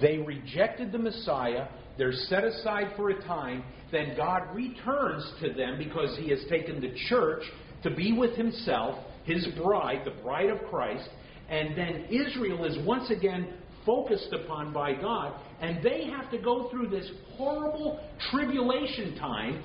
[0.02, 1.67] They rejected the Messiah.
[2.02, 3.64] They're set aside for a time.
[3.92, 7.44] Then God returns to them because He has taken the church
[7.84, 11.08] to be with Himself, His bride, the bride of Christ.
[11.48, 13.54] And then Israel is once again
[13.86, 18.00] focused upon by God, and they have to go through this horrible
[18.32, 19.64] tribulation time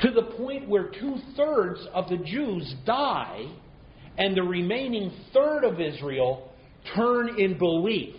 [0.00, 3.44] to the point where two thirds of the Jews die,
[4.16, 6.52] and the remaining third of Israel
[6.96, 8.16] turn in belief.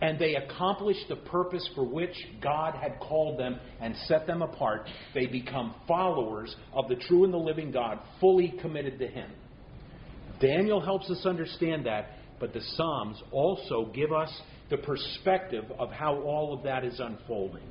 [0.00, 4.88] And they accomplish the purpose for which God had called them and set them apart.
[5.14, 9.30] They become followers of the true and the living God, fully committed to Him.
[10.40, 14.30] Daniel helps us understand that but the Psalms also give us
[14.70, 17.64] the perspective of how all of that is unfolding.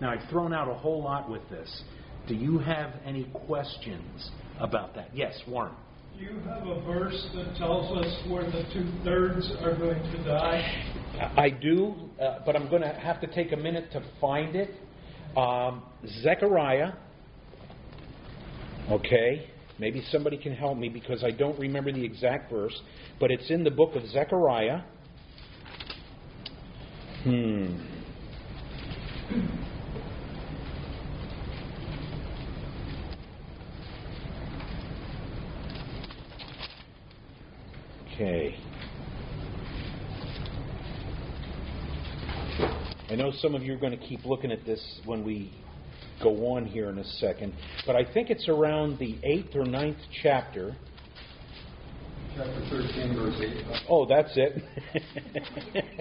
[0.00, 1.82] Now, I've thrown out a whole lot with this.
[2.28, 5.10] Do you have any questions about that?
[5.14, 5.74] Yes, Warren.
[6.18, 10.24] Do you have a verse that tells us where the two thirds are going to
[10.24, 11.32] die?
[11.36, 14.70] I do, uh, but I'm going to have to take a minute to find it.
[15.36, 15.82] Um,
[16.22, 16.92] Zechariah,
[18.90, 19.48] okay,
[19.78, 22.78] maybe somebody can help me because I don't remember the exact verse
[23.22, 24.80] but it's in the book of Zechariah.
[27.22, 27.78] Hmm.
[38.22, 38.54] Okay.
[43.10, 45.52] I know some of you are going to keep looking at this when we
[46.22, 47.52] go on here in a second,
[47.84, 50.76] but I think it's around the eighth or ninth chapter.
[52.36, 53.82] Chapter 13, verse 8.
[53.90, 54.62] Oh, that's it.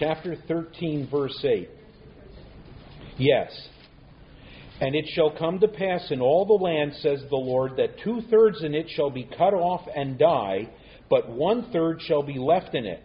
[0.00, 1.68] Chapter 13, verse 8.
[3.18, 3.68] Yes.
[4.80, 8.22] And it shall come to pass in all the land, says the Lord, that two
[8.30, 10.70] thirds in it shall be cut off and die,
[11.10, 13.02] but one third shall be left in it.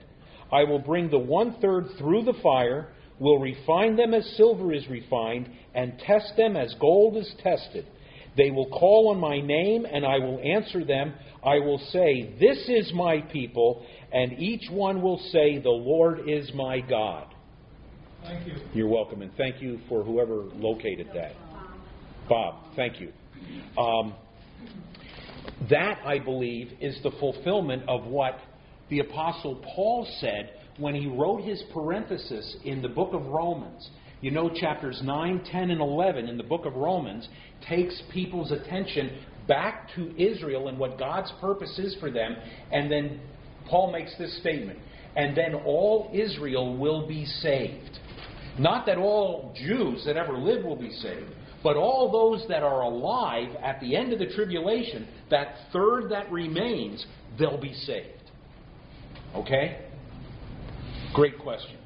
[0.51, 4.87] I will bring the one third through the fire, will refine them as silver is
[4.87, 7.85] refined, and test them as gold is tested.
[8.37, 11.13] They will call on my name, and I will answer them.
[11.43, 16.51] I will say, This is my people, and each one will say, The Lord is
[16.53, 17.27] my God.
[18.23, 18.55] Thank you.
[18.73, 21.33] You're welcome, and thank you for whoever located that.
[22.27, 23.11] Bob, thank you.
[23.77, 24.15] Um,
[25.69, 28.39] that, I believe, is the fulfillment of what
[28.89, 33.89] the Apostle Paul said when he wrote his parenthesis in the book of Romans.
[34.21, 37.27] You know, chapters 9, 10, and 11 in the book of Romans
[37.67, 42.35] takes people's attention back to Israel and what God's purpose is for them.
[42.71, 43.19] And then
[43.69, 44.79] Paul makes this statement
[45.15, 47.99] and then all Israel will be saved.
[48.59, 51.31] Not that all Jews that ever lived will be saved,
[51.65, 56.31] but all those that are alive at the end of the tribulation, that third that
[56.31, 57.03] remains,
[57.39, 58.21] they'll be saved.
[59.33, 59.83] Okay?
[61.11, 61.77] Great question.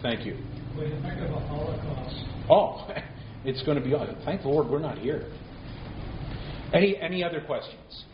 [0.00, 0.38] Thank you.
[0.72, 2.24] What do you think of a Holocaust?
[2.48, 2.88] Oh,
[3.44, 3.94] it's going to be.
[3.94, 5.30] Uh, thank the Lord we're not here.
[6.72, 8.04] Any, any other questions?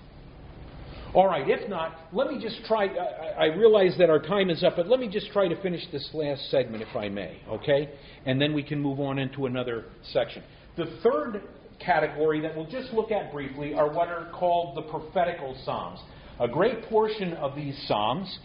[1.14, 2.86] All right, if not, let me just try.
[2.86, 5.82] I, I realize that our time is up, but let me just try to finish
[5.92, 7.90] this last segment, if I may, okay?
[8.26, 10.42] And then we can move on into another section.
[10.80, 11.42] The third
[11.78, 16.00] category that we'll just look at briefly are what are called the prophetical Psalms.
[16.40, 18.38] A great portion of these Psalms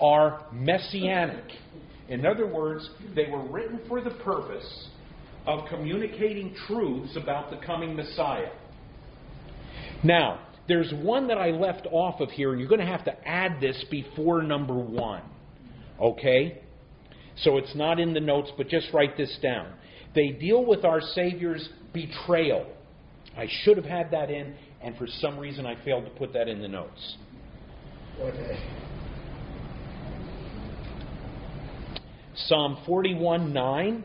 [0.00, 1.44] are messianic.
[2.08, 4.88] In other words, they were written for the purpose
[5.46, 8.50] of communicating truths about the coming Messiah.
[10.02, 13.28] Now, there's one that I left off of here, and you're going to have to
[13.28, 15.22] add this before number one.
[16.00, 16.60] Okay?
[17.36, 19.74] So it's not in the notes, but just write this down.
[20.14, 22.66] They deal with our Savior's betrayal.
[23.36, 26.48] I should have had that in, and for some reason I failed to put that
[26.48, 27.16] in the notes.
[32.46, 34.04] Psalm 41 9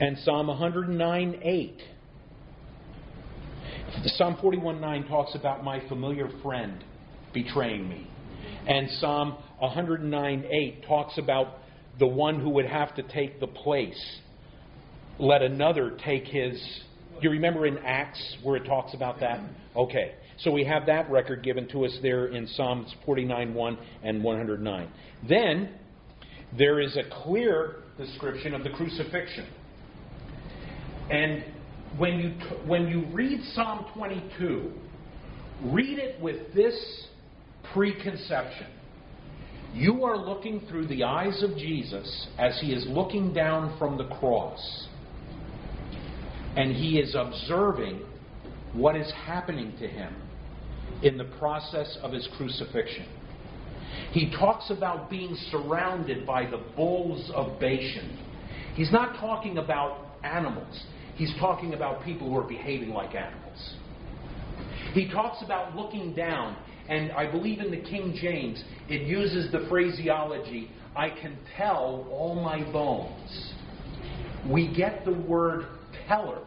[0.00, 1.82] and Psalm 109 8.
[4.16, 6.84] Psalm 41 9 talks about my familiar friend
[7.32, 8.08] betraying me.
[8.66, 11.54] And Psalm 109 8 talks about
[11.98, 14.18] the one who would have to take the place.
[15.18, 16.60] Let another take his.
[17.20, 19.40] You remember in Acts where it talks about that?
[19.74, 20.14] Okay.
[20.38, 24.88] So we have that record given to us there in Psalms 49:1 and 109.
[25.28, 25.70] Then
[26.56, 29.46] there is a clear description of the crucifixion.
[31.10, 31.44] And
[31.96, 32.30] when you,
[32.66, 34.72] when you read Psalm 22,
[35.64, 37.08] read it with this
[37.72, 38.66] preconception.
[39.74, 44.08] You are looking through the eyes of Jesus as he is looking down from the
[44.16, 44.88] cross.
[46.56, 48.02] And he is observing
[48.72, 50.14] what is happening to him
[51.02, 53.06] in the process of his crucifixion.
[54.12, 58.18] He talks about being surrounded by the bulls of Bashan.
[58.74, 60.82] He's not talking about animals.
[61.16, 63.74] He's talking about people who are behaving like animals.
[64.94, 66.56] He talks about looking down,
[66.88, 72.34] and I believe in the King James, it uses the phraseology, I can tell all
[72.34, 73.52] my bones.
[74.50, 75.66] We get the word
[76.06, 76.40] teller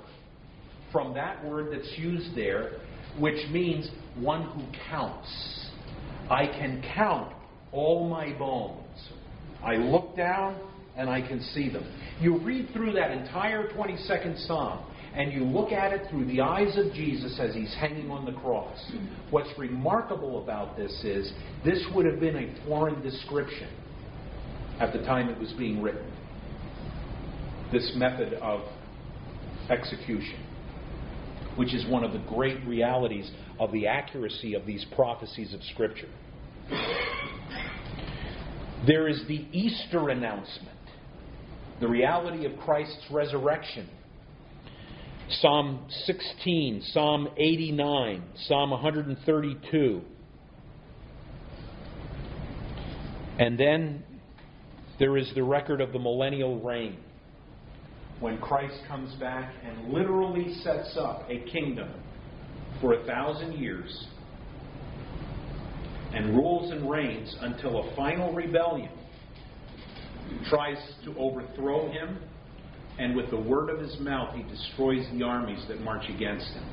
[0.91, 2.79] from that word that's used there,
[3.19, 5.69] which means one who counts.
[6.29, 7.33] I can count
[7.71, 8.79] all my bones.
[9.63, 10.59] I look down
[10.97, 11.85] and I can see them.
[12.19, 16.77] You read through that entire 22nd Psalm and you look at it through the eyes
[16.77, 18.77] of Jesus as he's hanging on the cross.
[19.29, 21.31] What's remarkable about this is
[21.65, 23.69] this would have been a foreign description
[24.79, 26.09] at the time it was being written.
[27.71, 28.61] This method of
[29.69, 30.45] execution,
[31.55, 36.09] which is one of the great realities of the accuracy of these prophecies of Scripture.
[38.87, 40.77] There is the Easter announcement,
[41.79, 43.87] the reality of Christ's resurrection.
[45.39, 50.01] Psalm 16, Psalm 89, Psalm 132.
[53.39, 54.03] And then
[54.99, 56.97] there is the record of the millennial reign
[58.19, 61.89] when Christ comes back and literally sets up a kingdom
[62.79, 64.07] for a thousand years
[66.13, 68.91] and rules and reigns until a final rebellion
[70.49, 72.19] tries to overthrow him,
[73.01, 76.63] and with the word of his mouth, he destroys the armies that march against him.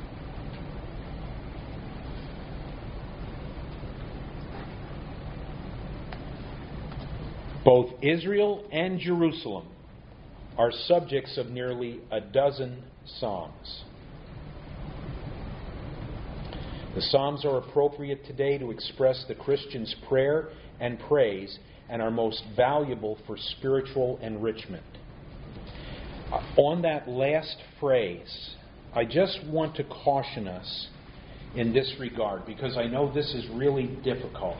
[7.64, 9.68] Both Israel and Jerusalem
[10.58, 13.84] are subjects of nearly a dozen Psalms.
[16.94, 21.58] The Psalms are appropriate today to express the Christian's prayer and praise
[21.88, 24.84] and are most valuable for spiritual enrichment.
[26.56, 28.54] On that last phrase,
[28.94, 30.88] I just want to caution us
[31.54, 34.58] in this regard because I know this is really difficult.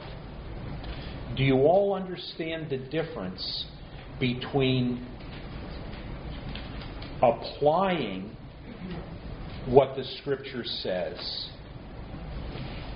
[1.37, 3.67] Do you all understand the difference
[4.19, 5.07] between
[7.23, 8.37] applying
[9.67, 11.49] what the Scripture says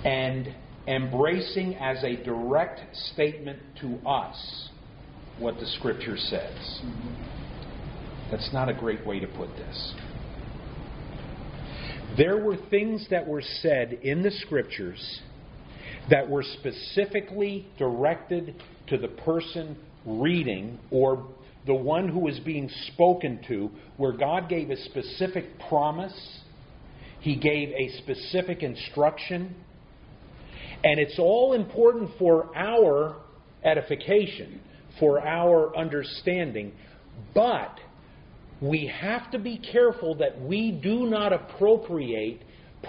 [0.05, 0.55] and
[0.87, 2.81] embracing as a direct
[3.13, 4.69] statement to us
[5.39, 6.81] what the Scripture says.
[8.33, 9.95] That's not a great way to put this.
[12.17, 15.21] There were things that were said in the Scriptures
[16.09, 18.55] that were specifically directed
[18.89, 19.77] to the person
[20.07, 21.29] reading or
[21.67, 26.41] the one who was being spoken to, where God gave a specific promise,
[27.21, 29.55] He gave a specific instruction,
[30.83, 33.17] and it's all important for our
[33.63, 34.63] edification,
[34.99, 36.73] for our understanding.
[37.35, 37.79] But
[38.63, 42.41] we have to be careful that we do not appropriate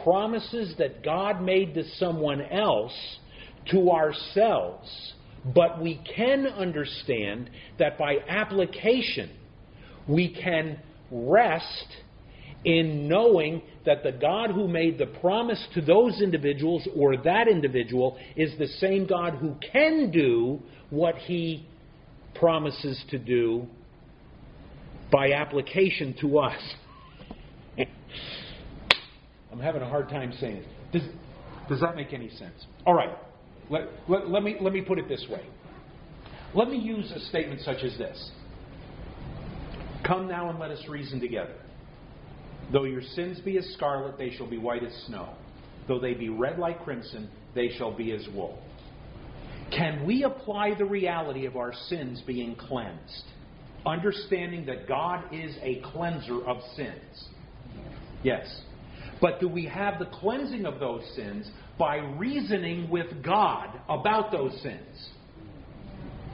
[0.03, 2.93] promises that God made to someone else
[3.71, 5.13] to ourselves.
[5.53, 7.49] But we can understand
[7.80, 9.32] that by application,
[10.07, 10.80] we can
[11.11, 11.88] rest
[12.63, 18.17] in knowing that the God who made the promise to those individuals or that individual
[18.36, 20.59] is the same God who can do
[20.91, 21.67] what he
[22.36, 23.67] promises to do
[25.14, 26.59] by application to us.
[29.51, 30.68] I'm having a hard time saying it.
[30.91, 31.03] Does,
[31.70, 32.66] does that make any sense?
[32.88, 33.16] All right.
[33.70, 35.45] Let, let, let, me, let me put it this way.
[36.55, 38.32] Let me use a statement such as this
[40.05, 41.55] Come now and let us reason together.
[42.72, 45.30] Though your sins be as scarlet, they shall be white as snow.
[45.88, 48.59] Though they be red like crimson, they shall be as wool.
[49.72, 53.24] Can we apply the reality of our sins being cleansed,
[53.86, 57.28] understanding that God is a cleanser of sins?
[58.24, 58.62] Yes.
[59.22, 64.54] But do we have the cleansing of those sins by reasoning with God about those
[64.62, 65.10] sins.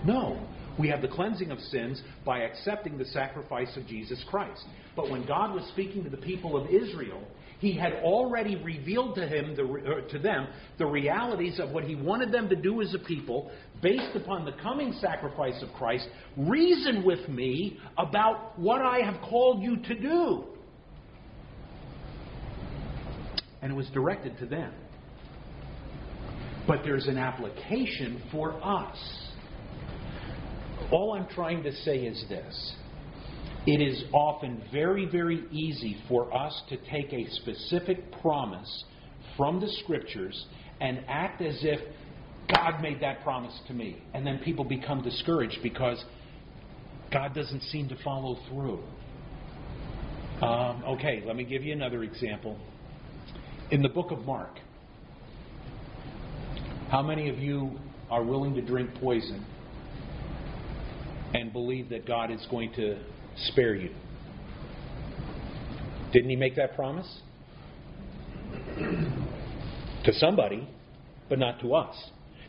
[0.06, 0.46] No.
[0.78, 4.64] We have the cleansing of sins by accepting the sacrifice of Jesus Christ.
[4.96, 7.22] But when God was speaking to the people of Israel,
[7.60, 10.48] he had already revealed to him the, uh, to them
[10.78, 13.52] the realities of what he wanted them to do as a people
[13.82, 16.08] based upon the coming sacrifice of Christ.
[16.38, 20.46] Reason with me about what I have called you to do.
[23.62, 24.74] And it was directed to them.
[26.66, 28.98] But there's an application for us.
[30.92, 32.74] All I'm trying to say is this.
[33.66, 38.84] It is often very, very easy for us to take a specific promise
[39.36, 40.46] from the Scriptures
[40.80, 41.80] and act as if
[42.50, 44.02] God made that promise to me.
[44.14, 46.04] And then people become discouraged because
[47.12, 48.80] God doesn't seem to follow through.
[50.42, 52.58] Um, okay, let me give you another example.
[53.72, 54.58] In the book of Mark,
[56.90, 57.78] how many of you
[58.10, 59.46] are willing to drink poison
[61.34, 62.98] and believe that God is going to
[63.48, 63.92] spare you?
[66.12, 67.22] Didn't he make that promise?
[70.04, 70.68] to somebody,
[71.28, 71.96] but not to us.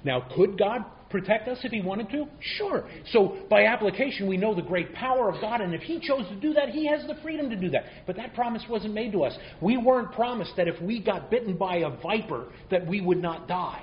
[0.05, 2.26] Now, could God protect us if He wanted to?
[2.41, 2.88] Sure.
[3.12, 6.36] So, by application, we know the great power of God, and if He chose to
[6.36, 7.84] do that, He has the freedom to do that.
[8.07, 9.36] But that promise wasn't made to us.
[9.61, 13.49] We weren't promised that if we got bitten by a viper, that we would not
[13.49, 13.82] die.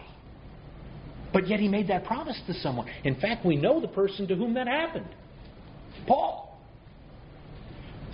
[1.33, 2.87] But yet He made that promise to someone.
[3.03, 5.07] In fact, we know the person to whom that happened
[6.07, 6.46] Paul.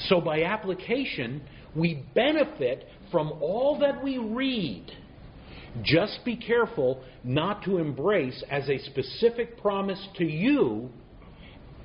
[0.08, 1.44] So, by application,
[1.76, 4.92] we benefit from all that we read.
[5.82, 10.90] Just be careful not to embrace as a specific promise to you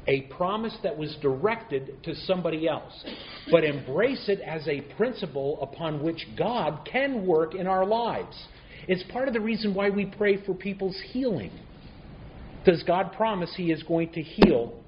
[0.09, 3.05] a promise that was directed to somebody else,
[3.51, 8.35] but embrace it as a principle upon which God can work in our lives.
[8.89, 11.51] It's part of the reason why we pray for people's healing.
[12.65, 14.83] Does God promise He is going to heal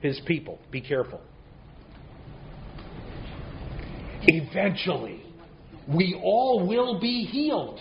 [0.00, 0.58] His people?
[0.72, 1.20] Be careful.
[4.26, 5.22] Eventually,
[5.88, 7.80] we all will be healed.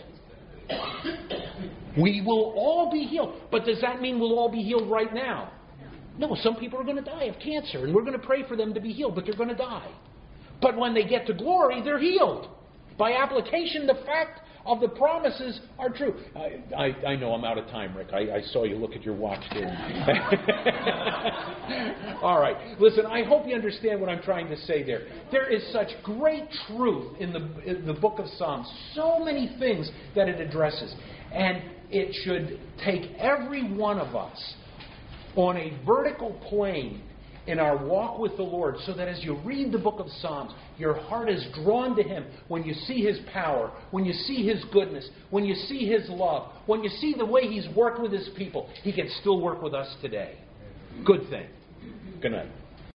[1.98, 3.42] We will all be healed.
[3.52, 5.52] But does that mean we'll all be healed right now?
[6.18, 8.56] No, some people are going to die of cancer, and we're going to pray for
[8.56, 9.92] them to be healed, but they're going to die.
[10.62, 12.48] But when they get to glory, they're healed.
[12.98, 16.16] By application, the fact of the promises are true.
[16.36, 18.08] I, I, I know I'm out of time, Rick.
[18.14, 19.68] I, I saw you look at your watch there.
[22.22, 22.80] All right.
[22.80, 25.08] Listen, I hope you understand what I'm trying to say there.
[25.32, 29.90] There is such great truth in the, in the book of Psalms, so many things
[30.16, 30.94] that it addresses.
[31.32, 31.62] And
[31.92, 34.56] it should take every one of us
[35.36, 37.04] on a vertical plane
[37.48, 40.52] in our walk with the Lord so that as you read the book of Psalms,
[40.78, 44.64] your heart is drawn to Him when you see His power, when you see His
[44.74, 48.30] goodness, when you see His love, when you see the way He's worked with His
[48.36, 48.70] people.
[48.84, 50.38] He can still work with us today.
[51.06, 51.48] Good thing.
[52.22, 52.50] Good night.